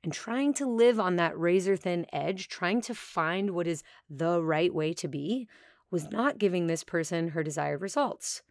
And 0.03 0.11
trying 0.11 0.53
to 0.55 0.65
live 0.65 0.99
on 0.99 1.15
that 1.15 1.37
razor 1.37 1.77
thin 1.77 2.05
edge, 2.11 2.49
trying 2.49 2.81
to 2.81 2.95
find 2.95 3.51
what 3.51 3.67
is 3.67 3.83
the 4.09 4.41
right 4.41 4.73
way 4.73 4.93
to 4.93 5.07
be, 5.07 5.47
was 5.91 6.11
not 6.11 6.39
giving 6.39 6.67
this 6.67 6.83
person 6.83 7.29
her 7.29 7.43
desired 7.43 7.81
results. 7.81 8.41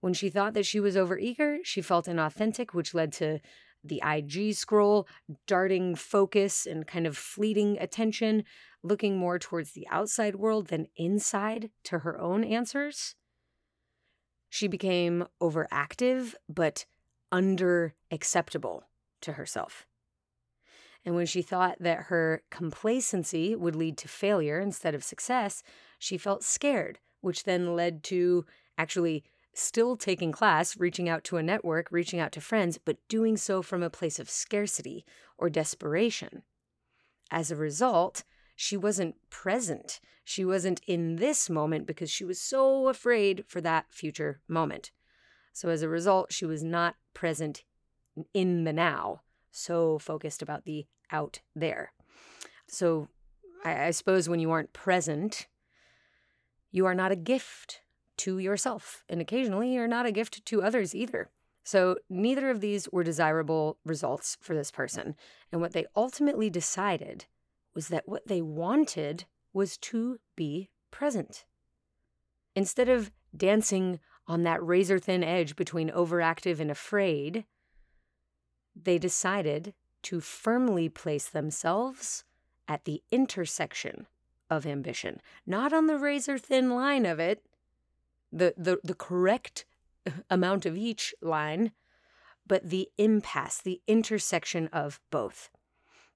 When 0.00 0.14
she 0.14 0.30
thought 0.30 0.54
that 0.54 0.64
she 0.64 0.80
was 0.80 0.96
overeager, 0.96 1.58
she 1.64 1.82
felt 1.82 2.06
inauthentic, 2.06 2.72
which 2.72 2.94
led 2.94 3.12
to 3.14 3.40
the 3.84 4.02
IG 4.04 4.54
scroll, 4.54 5.06
darting 5.46 5.94
focus 5.94 6.66
and 6.66 6.86
kind 6.86 7.06
of 7.06 7.16
fleeting 7.16 7.78
attention, 7.80 8.44
looking 8.82 9.16
more 9.16 9.38
towards 9.38 9.72
the 9.72 9.86
outside 9.88 10.36
world 10.36 10.68
than 10.68 10.88
inside 10.96 11.70
to 11.84 12.00
her 12.00 12.18
own 12.20 12.44
answers. 12.44 13.14
She 14.48 14.68
became 14.68 15.26
overactive, 15.42 16.34
but 16.48 16.86
under 17.30 17.94
acceptable 18.10 18.84
to 19.20 19.32
herself. 19.32 19.86
And 21.04 21.14
when 21.14 21.26
she 21.26 21.42
thought 21.42 21.76
that 21.80 22.04
her 22.04 22.42
complacency 22.50 23.54
would 23.54 23.76
lead 23.76 23.96
to 23.98 24.08
failure 24.08 24.60
instead 24.60 24.94
of 24.94 25.04
success, 25.04 25.62
she 25.98 26.18
felt 26.18 26.42
scared, 26.42 26.98
which 27.20 27.44
then 27.44 27.74
led 27.74 28.02
to 28.04 28.44
actually 28.76 29.24
still 29.54 29.96
taking 29.96 30.32
class, 30.32 30.76
reaching 30.76 31.08
out 31.08 31.24
to 31.24 31.36
a 31.36 31.42
network, 31.42 31.88
reaching 31.90 32.20
out 32.20 32.32
to 32.32 32.40
friends, 32.40 32.78
but 32.78 32.96
doing 33.08 33.36
so 33.36 33.60
from 33.62 33.82
a 33.82 33.90
place 33.90 34.18
of 34.18 34.30
scarcity 34.30 35.04
or 35.36 35.50
desperation. 35.50 36.42
As 37.30 37.50
a 37.50 37.56
result, 37.56 38.24
she 38.60 38.76
wasn't 38.76 39.14
present. 39.30 40.00
She 40.24 40.44
wasn't 40.44 40.80
in 40.88 41.14
this 41.14 41.48
moment 41.48 41.86
because 41.86 42.10
she 42.10 42.24
was 42.24 42.40
so 42.40 42.88
afraid 42.88 43.44
for 43.46 43.60
that 43.60 43.86
future 43.88 44.40
moment. 44.48 44.90
So, 45.52 45.68
as 45.68 45.82
a 45.82 45.88
result, 45.88 46.32
she 46.32 46.44
was 46.44 46.64
not 46.64 46.96
present 47.14 47.62
in 48.34 48.64
the 48.64 48.72
now, 48.72 49.20
so 49.52 49.96
focused 50.00 50.42
about 50.42 50.64
the 50.64 50.86
out 51.12 51.38
there. 51.54 51.92
So, 52.66 53.06
I, 53.64 53.84
I 53.86 53.90
suppose 53.92 54.28
when 54.28 54.40
you 54.40 54.50
aren't 54.50 54.72
present, 54.72 55.46
you 56.72 56.84
are 56.84 56.96
not 56.96 57.12
a 57.12 57.16
gift 57.16 57.82
to 58.16 58.40
yourself, 58.40 59.04
and 59.08 59.20
occasionally 59.20 59.72
you're 59.72 59.86
not 59.86 60.04
a 60.04 60.10
gift 60.10 60.44
to 60.46 60.62
others 60.64 60.96
either. 60.96 61.30
So, 61.62 61.98
neither 62.10 62.50
of 62.50 62.60
these 62.60 62.88
were 62.90 63.04
desirable 63.04 63.78
results 63.84 64.36
for 64.40 64.56
this 64.56 64.72
person. 64.72 65.14
And 65.52 65.60
what 65.60 65.74
they 65.74 65.86
ultimately 65.94 66.50
decided 66.50 67.26
was 67.78 67.86
that 67.86 68.08
what 68.08 68.26
they 68.26 68.42
wanted 68.42 69.24
was 69.52 69.78
to 69.78 70.18
be 70.34 70.68
present. 70.90 71.44
Instead 72.56 72.88
of 72.88 73.12
dancing 73.36 74.00
on 74.26 74.42
that 74.42 74.60
razor 74.66 74.98
thin 74.98 75.22
edge 75.22 75.54
between 75.54 75.88
overactive 75.90 76.58
and 76.58 76.72
afraid, 76.72 77.44
they 78.74 78.98
decided 78.98 79.74
to 80.02 80.18
firmly 80.18 80.88
place 80.88 81.28
themselves 81.28 82.24
at 82.66 82.84
the 82.84 83.00
intersection 83.12 84.08
of 84.50 84.66
ambition, 84.66 85.20
not 85.46 85.72
on 85.72 85.86
the 85.86 85.98
razor 85.98 86.36
thin 86.36 86.70
line 86.70 87.06
of 87.06 87.20
it, 87.20 87.46
the, 88.32 88.54
the, 88.56 88.80
the 88.82 88.92
correct 88.92 89.66
amount 90.30 90.66
of 90.66 90.76
each 90.76 91.14
line, 91.22 91.70
but 92.44 92.70
the 92.70 92.88
impasse, 92.98 93.60
the 93.60 93.80
intersection 93.86 94.66
of 94.72 94.98
both. 95.12 95.48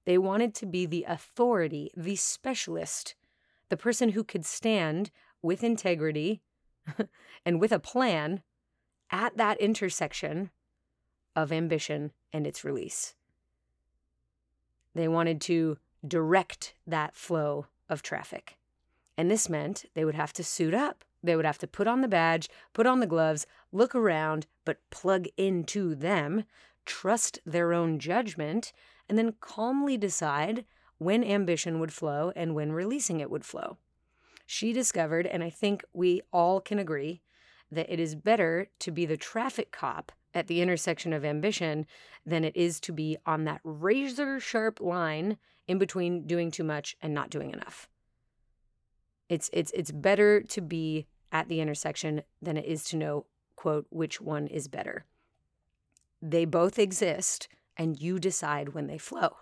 They 0.05 0.19
wanted 0.19 0.55
to 0.57 0.67
be 0.67 0.87
the 0.87 1.05
authority, 1.09 1.91
the 1.97 2.17
specialist, 2.17 3.15
the 3.69 3.77
person 3.77 4.11
who 4.11 4.25
could 4.25 4.45
stand 4.45 5.11
with 5.43 5.63
integrity 5.65 6.43
and 7.47 7.61
with 7.61 7.73
a 7.73 7.79
plan 7.79 8.43
at 9.11 9.37
that 9.37 9.61
intersection 9.61 10.51
of 11.37 11.53
ambition 11.53 12.13
and 12.33 12.47
its 12.47 12.65
release. 12.65 13.15
They 14.95 15.09
wanted 15.09 15.41
to 15.43 15.79
direct 16.07 16.75
that 16.87 17.15
flow 17.15 17.67
of 17.89 18.03
traffic. 18.03 18.59
And 19.17 19.31
this 19.31 19.49
meant 19.49 19.85
they 19.95 20.05
would 20.05 20.15
have 20.15 20.33
to 20.35 20.45
suit 20.45 20.75
up. 20.75 21.05
They 21.23 21.37
would 21.37 21.45
have 21.45 21.59
to 21.59 21.67
put 21.67 21.87
on 21.87 22.01
the 22.01 22.09
badge, 22.09 22.49
put 22.73 22.87
on 22.87 23.01
the 23.01 23.07
gloves, 23.07 23.47
look 23.71 23.95
around, 23.95 24.47
but 24.65 24.79
plug 24.91 25.29
into 25.37 25.95
them, 25.95 26.45
trust 26.85 27.39
their 27.47 27.73
own 27.73 27.99
judgment, 27.99 28.73
and 29.13 29.19
then 29.19 29.35
calmly 29.41 29.99
decide 29.99 30.65
when 30.97 31.23
ambition 31.23 31.79
would 31.79 31.93
flow 31.93 32.33
and 32.35 32.55
when 32.55 32.73
releasing 32.73 33.21
it 33.21 33.31
would 33.31 33.45
flow. 33.45 33.77
She 34.47 34.73
discovered, 34.73 35.27
and 35.27 35.45
I 35.45 35.51
think 35.51 35.85
we 35.93 36.23
all 36.33 36.63
can 36.63 36.79
agree, 36.79 37.21
that 37.71 37.93
it 37.93 38.01
is 38.01 38.15
better 38.15 38.69
to 38.79 38.91
be 38.91 39.05
the 39.05 39.19
traffic 39.19 39.71
cop 39.71 40.13
at 40.33 40.47
the 40.47 40.63
intersection 40.63 41.13
of 41.13 41.27
ambition 41.27 41.85
than 42.25 42.43
it 42.43 42.57
is 42.57 42.81
to 42.81 42.93
be 42.95 43.19
on 43.27 43.45
that 43.45 43.61
razor 43.65 44.41
sharp 44.41 44.81
line 44.81 45.37
in 45.69 45.77
between 45.77 46.27
doing 46.27 46.51
too 46.51 46.65
much 46.65 46.97
and 47.03 47.13
not 47.13 47.29
doing 47.29 47.51
enough. 47.51 47.91
It's 49.29 49.51
it's 49.53 49.73
it's 49.73 49.93
better 49.93 50.41
to 50.41 50.63
be 50.63 51.07
at 51.31 51.49
the 51.49 51.61
intersection 51.61 52.23
than 52.41 52.57
it 52.57 52.65
is 52.65 52.83
to 52.85 52.97
know 52.97 53.27
quote 53.57 53.85
which 53.91 54.23
one 54.23 54.47
is 54.47 54.69
better. 54.69 55.05
They 56.23 56.47
both 56.47 56.79
exist 56.79 57.47
and 57.77 58.01
you 58.01 58.19
decide 58.19 58.71
when 58.71 58.87
they 58.87 58.99
flow. 58.99 59.37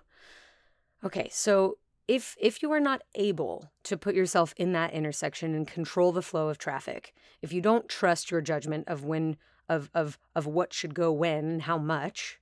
Okay, 1.05 1.29
so 1.33 1.79
if 2.09 2.37
if 2.41 2.63
you 2.63 2.73
are 2.73 2.81
not 2.81 3.03
able 3.15 3.71
to 3.85 3.97
put 3.97 4.15
yourself 4.15 4.53
in 4.57 4.73
that 4.73 4.93
intersection 4.93 5.55
and 5.55 5.67
control 5.67 6.13
the 6.13 6.23
flow 6.23 6.49
of 6.49 6.59
traffic, 6.59 7.15
if 7.41 7.53
you 7.53 7.61
don't 7.61 7.89
trust 7.89 8.31
your 8.31 8.41
judgment 8.41 8.89
of 8.89 9.05
when 9.05 9.37
of 9.69 9.91
of 9.95 10.19
of 10.35 10.47
what 10.47 10.73
should 10.73 10.95
go 10.95 11.13
when 11.13 11.45
and 11.45 11.63
how 11.63 11.79
much, 11.79 12.41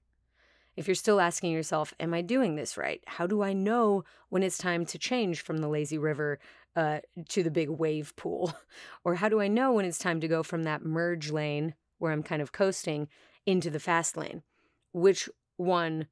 if 0.79 0.89
you're 0.89 0.95
still 0.95 1.21
asking 1.21 1.53
yourself, 1.53 1.93
am 2.01 2.15
I 2.15 2.23
doing 2.23 2.55
this 2.55 2.77
right? 2.77 3.03
How 3.07 3.27
do 3.27 3.43
I 3.43 3.53
know 3.53 4.05
when 4.29 4.43
it's 4.43 4.57
time 4.57 4.87
to 4.87 4.99
change 4.99 5.43
from 5.43 5.59
the 5.59 5.69
lazy 5.69 5.99
river 5.99 6.39
uh, 6.75 7.01
to 7.31 7.43
the 7.43 7.51
big 7.51 7.69
wave 7.69 8.15
pool? 8.17 8.55
Or 9.05 9.17
how 9.17 9.29
do 9.29 9.41
I 9.41 9.49
know 9.49 9.73
when 9.73 9.85
it's 9.85 9.99
time 9.99 10.21
to 10.21 10.29
go 10.29 10.43
from 10.43 10.63
that 10.63 10.85
merge 10.85 11.31
lane 11.31 11.75
where 11.99 12.13
I'm 12.13 12.23
kind 12.23 12.41
of 12.41 12.53
coasting 12.53 13.09
into 13.45 13.71
the 13.71 13.81
fast 13.81 14.17
lane? 14.17 14.43
Which 14.93 15.29
one 15.59 16.07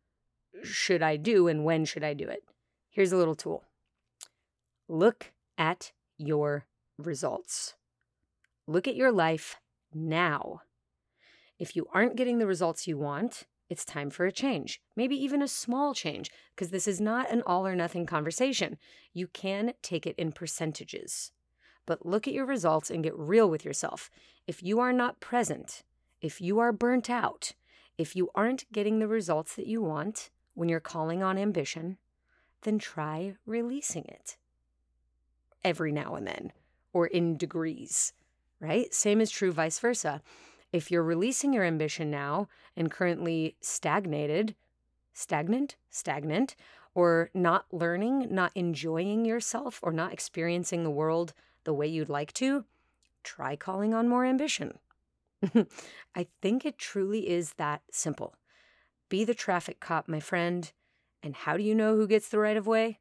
should 0.62 1.02
I 1.02 1.16
do 1.16 1.48
and 1.48 1.64
when 1.64 1.86
should 1.86 2.04
I 2.04 2.12
do 2.12 2.28
it? 2.28 2.44
Here's 2.90 3.12
a 3.12 3.16
little 3.16 3.34
tool 3.34 3.64
look 4.88 5.32
at 5.56 5.92
your 6.18 6.66
results. 6.98 7.74
Look 8.66 8.86
at 8.86 8.96
your 8.96 9.12
life 9.12 9.56
now. 9.94 10.62
If 11.58 11.74
you 11.74 11.86
aren't 11.92 12.16
getting 12.16 12.38
the 12.38 12.46
results 12.46 12.86
you 12.86 12.98
want, 12.98 13.44
it's 13.68 13.84
time 13.84 14.10
for 14.10 14.26
a 14.26 14.32
change, 14.32 14.80
maybe 14.94 15.16
even 15.16 15.42
a 15.42 15.48
small 15.48 15.92
change, 15.94 16.30
because 16.54 16.70
this 16.70 16.86
is 16.86 17.00
not 17.00 17.30
an 17.30 17.42
all 17.46 17.66
or 17.66 17.74
nothing 17.74 18.06
conversation. 18.06 18.78
You 19.12 19.26
can 19.26 19.72
take 19.82 20.06
it 20.06 20.14
in 20.16 20.32
percentages. 20.32 21.32
But 21.86 22.04
look 22.04 22.28
at 22.28 22.34
your 22.34 22.46
results 22.46 22.90
and 22.90 23.02
get 23.02 23.16
real 23.16 23.48
with 23.48 23.64
yourself. 23.64 24.10
If 24.46 24.62
you 24.62 24.78
are 24.80 24.92
not 24.92 25.20
present, 25.20 25.82
if 26.20 26.40
you 26.40 26.58
are 26.58 26.72
burnt 26.72 27.10
out, 27.10 27.54
if 27.98 28.14
you 28.14 28.30
aren't 28.34 28.70
getting 28.72 28.98
the 28.98 29.08
results 29.08 29.54
that 29.56 29.66
you 29.66 29.82
want 29.82 30.30
when 30.54 30.68
you're 30.68 30.80
calling 30.80 31.22
on 31.22 31.38
ambition, 31.38 31.98
then 32.62 32.78
try 32.78 33.34
releasing 33.46 34.04
it 34.04 34.36
every 35.64 35.92
now 35.92 36.14
and 36.14 36.26
then 36.26 36.52
or 36.92 37.06
in 37.06 37.36
degrees, 37.36 38.12
right? 38.60 38.92
Same 38.94 39.20
is 39.20 39.30
true 39.30 39.52
vice 39.52 39.78
versa. 39.78 40.22
If 40.72 40.90
you're 40.90 41.02
releasing 41.02 41.52
your 41.52 41.64
ambition 41.64 42.10
now 42.10 42.48
and 42.76 42.90
currently 42.90 43.56
stagnated, 43.60 44.54
stagnant, 45.12 45.76
stagnant, 45.90 46.56
or 46.94 47.30
not 47.34 47.66
learning, 47.70 48.28
not 48.30 48.52
enjoying 48.54 49.26
yourself, 49.26 49.78
or 49.82 49.92
not 49.92 50.12
experiencing 50.12 50.82
the 50.82 50.90
world 50.90 51.34
the 51.64 51.74
way 51.74 51.86
you'd 51.86 52.08
like 52.08 52.32
to, 52.32 52.64
try 53.22 53.56
calling 53.56 53.92
on 53.92 54.08
more 54.08 54.24
ambition. 54.24 54.78
I 56.14 56.26
think 56.42 56.64
it 56.64 56.78
truly 56.78 57.28
is 57.28 57.54
that 57.54 57.82
simple. 57.90 58.34
Be 59.08 59.24
the 59.24 59.34
traffic 59.34 59.80
cop, 59.80 60.08
my 60.08 60.20
friend. 60.20 60.70
And 61.22 61.34
how 61.34 61.56
do 61.56 61.62
you 61.62 61.74
know 61.74 61.96
who 61.96 62.06
gets 62.06 62.28
the 62.28 62.38
right 62.38 62.56
of 62.56 62.66
way? 62.66 63.00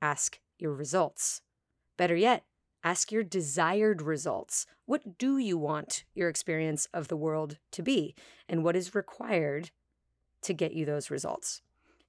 Ask 0.00 0.40
your 0.58 0.72
results. 0.72 1.42
Better 1.96 2.16
yet, 2.16 2.44
ask 2.84 3.10
your 3.10 3.22
desired 3.22 4.02
results. 4.02 4.66
What 4.84 5.18
do 5.18 5.38
you 5.38 5.58
want 5.58 6.04
your 6.14 6.28
experience 6.28 6.86
of 6.92 7.08
the 7.08 7.16
world 7.16 7.58
to 7.72 7.82
be? 7.82 8.14
And 8.48 8.62
what 8.62 8.76
is 8.76 8.94
required 8.94 9.70
to 10.42 10.52
get 10.52 10.72
you 10.72 10.84
those 10.84 11.10
results? 11.10 11.62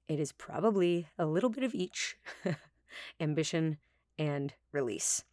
It 0.08 0.20
is 0.20 0.32
probably 0.32 1.08
a 1.18 1.26
little 1.26 1.50
bit 1.50 1.64
of 1.64 1.74
each 1.74 2.16
ambition 3.20 3.78
and 4.18 4.54
release. 4.72 5.24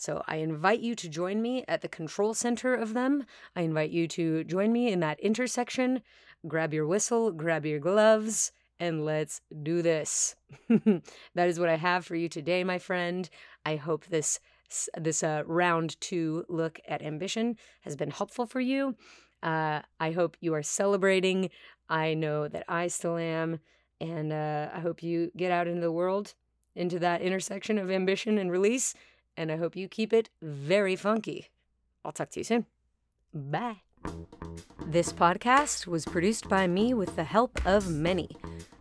So 0.00 0.22
I 0.26 0.36
invite 0.36 0.80
you 0.80 0.94
to 0.94 1.10
join 1.10 1.42
me 1.42 1.62
at 1.68 1.82
the 1.82 1.88
control 1.88 2.32
center 2.32 2.74
of 2.74 2.94
them. 2.94 3.26
I 3.54 3.60
invite 3.60 3.90
you 3.90 4.08
to 4.08 4.44
join 4.44 4.72
me 4.72 4.90
in 4.90 5.00
that 5.00 5.20
intersection. 5.20 6.00
Grab 6.48 6.72
your 6.72 6.86
whistle, 6.86 7.32
grab 7.32 7.66
your 7.66 7.80
gloves, 7.80 8.50
and 8.78 9.04
let's 9.04 9.42
do 9.62 9.82
this. 9.82 10.36
that 10.70 11.48
is 11.48 11.60
what 11.60 11.68
I 11.68 11.76
have 11.76 12.06
for 12.06 12.16
you 12.16 12.30
today, 12.30 12.64
my 12.64 12.78
friend. 12.78 13.28
I 13.66 13.76
hope 13.76 14.06
this 14.06 14.40
this 14.96 15.22
uh, 15.22 15.42
round 15.44 16.00
two 16.00 16.46
look 16.48 16.80
at 16.88 17.02
ambition 17.02 17.58
has 17.82 17.94
been 17.94 18.10
helpful 18.10 18.46
for 18.46 18.60
you. 18.60 18.96
Uh, 19.42 19.82
I 19.98 20.12
hope 20.12 20.38
you 20.40 20.54
are 20.54 20.62
celebrating. 20.62 21.50
I 21.90 22.14
know 22.14 22.48
that 22.48 22.64
I 22.68 22.86
still 22.86 23.18
am, 23.18 23.60
and 24.00 24.32
uh, 24.32 24.70
I 24.72 24.80
hope 24.80 25.02
you 25.02 25.30
get 25.36 25.52
out 25.52 25.68
into 25.68 25.82
the 25.82 25.92
world, 25.92 26.32
into 26.74 26.98
that 27.00 27.20
intersection 27.20 27.76
of 27.76 27.90
ambition 27.90 28.38
and 28.38 28.50
release, 28.50 28.94
and 29.36 29.50
I 29.50 29.56
hope 29.56 29.76
you 29.76 29.88
keep 29.88 30.12
it 30.12 30.30
very 30.42 30.96
funky. 30.96 31.48
I'll 32.04 32.12
talk 32.12 32.30
to 32.30 32.40
you 32.40 32.44
soon. 32.44 32.66
Bye. 33.32 33.82
This 34.86 35.12
podcast 35.12 35.86
was 35.86 36.04
produced 36.04 36.48
by 36.48 36.66
me 36.66 36.94
with 36.94 37.14
the 37.16 37.24
help 37.24 37.64
of 37.64 37.88
many. 37.88 38.36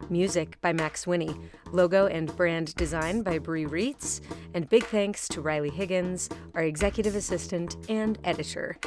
Music 0.09 0.59
by 0.61 0.73
Max 0.73 1.05
Winnie, 1.05 1.35
logo 1.71 2.07
and 2.07 2.35
brand 2.35 2.73
design 2.75 3.21
by 3.21 3.37
Brie 3.37 3.65
Reitz, 3.65 4.21
and 4.55 4.67
big 4.67 4.83
thanks 4.85 5.27
to 5.27 5.41
Riley 5.41 5.69
Higgins, 5.69 6.29
our 6.55 6.63
executive 6.63 7.15
assistant 7.15 7.75
and 7.89 8.17
editor. 8.23 8.77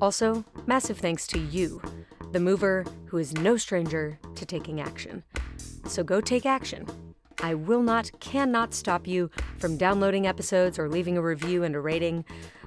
Also, 0.00 0.44
massive 0.66 0.98
thanks 0.98 1.26
to 1.28 1.38
you, 1.38 1.80
the 2.32 2.40
mover 2.40 2.84
who 3.06 3.16
is 3.16 3.32
no 3.34 3.56
stranger 3.56 4.18
to 4.34 4.44
taking 4.44 4.80
action. 4.80 5.22
So 5.86 6.04
go 6.04 6.20
take 6.20 6.44
action. 6.44 6.86
I 7.42 7.54
will 7.54 7.82
not, 7.82 8.10
cannot 8.20 8.74
stop 8.74 9.06
you 9.06 9.30
from 9.58 9.76
downloading 9.76 10.26
episodes 10.26 10.78
or 10.78 10.88
leaving 10.88 11.16
a 11.16 11.22
review 11.22 11.62
and 11.64 11.74
a 11.74 11.80
rating. 11.80 12.24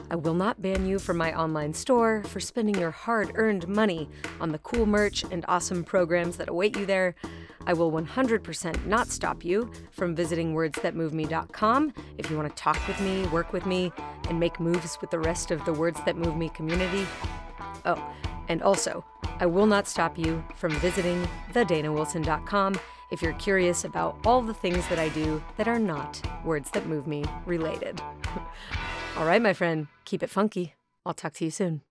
I 0.09 0.15
will 0.15 0.33
not 0.33 0.61
ban 0.61 0.85
you 0.85 0.99
from 0.99 1.17
my 1.17 1.37
online 1.37 1.73
store 1.73 2.23
for 2.23 2.39
spending 2.39 2.75
your 2.75 2.91
hard 2.91 3.31
earned 3.35 3.67
money 3.67 4.09
on 4.41 4.51
the 4.51 4.57
cool 4.59 4.85
merch 4.85 5.23
and 5.31 5.45
awesome 5.47 5.83
programs 5.83 6.37
that 6.37 6.49
await 6.49 6.77
you 6.77 6.85
there. 6.85 7.15
I 7.65 7.73
will 7.73 7.91
100% 7.91 8.85
not 8.85 9.07
stop 9.07 9.45
you 9.45 9.71
from 9.91 10.15
visiting 10.15 10.53
wordsthatmoveme.com 10.53 11.93
if 12.17 12.29
you 12.29 12.35
want 12.35 12.49
to 12.49 12.61
talk 12.61 12.87
with 12.87 12.99
me, 12.99 13.25
work 13.27 13.53
with 13.53 13.65
me, 13.65 13.91
and 14.27 14.39
make 14.39 14.59
moves 14.59 14.97
with 14.99 15.11
the 15.11 15.19
rest 15.19 15.51
of 15.51 15.63
the 15.65 15.73
Words 15.73 15.99
That 16.05 16.17
Move 16.17 16.35
Me 16.35 16.49
community. 16.49 17.05
Oh, 17.85 18.13
and 18.49 18.61
also, 18.61 19.05
I 19.39 19.45
will 19.45 19.65
not 19.65 19.87
stop 19.87 20.17
you 20.17 20.43
from 20.55 20.71
visiting 20.73 21.27
thedanawilson.com 21.53 22.79
if 23.13 23.21
you're 23.21 23.33
curious 23.33 23.85
about 23.85 24.17
all 24.25 24.41
the 24.41 24.55
things 24.55 24.87
that 24.87 24.97
I 24.97 25.09
do 25.09 25.41
that 25.57 25.67
are 25.67 25.77
not 25.77 26.19
Words 26.43 26.71
That 26.71 26.87
Move 26.87 27.05
Me 27.05 27.23
related. 27.45 28.01
all 29.17 29.25
right, 29.25 29.41
my 29.41 29.53
friend, 29.53 29.85
keep 30.03 30.23
it 30.23 30.31
funky. 30.31 30.73
I'll 31.05 31.13
talk 31.13 31.33
to 31.33 31.45
you 31.45 31.51
soon. 31.51 31.81